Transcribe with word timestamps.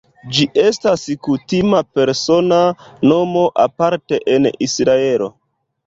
Ĝi 0.35 0.45
estas 0.61 1.03
kutima 1.27 1.83
persona 2.01 2.59
nomo 3.13 3.47
aparte 3.69 4.25
en 4.39 4.53
Israelo. 4.71 5.35